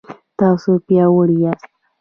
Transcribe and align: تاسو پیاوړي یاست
تاسو 0.39 0.71
پیاوړي 0.85 1.35
یاست 1.43 1.69